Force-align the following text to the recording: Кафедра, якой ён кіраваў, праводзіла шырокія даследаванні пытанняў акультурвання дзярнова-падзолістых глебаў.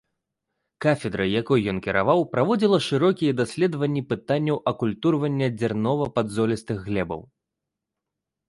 Кафедра, 0.85 1.25
якой 1.41 1.67
ён 1.73 1.81
кіраваў, 1.87 2.23
праводзіла 2.31 2.79
шырокія 2.87 3.35
даследаванні 3.41 4.03
пытанняў 4.15 4.57
акультурвання 4.73 5.47
дзярнова-падзолістых 5.59 6.77
глебаў. 6.89 7.21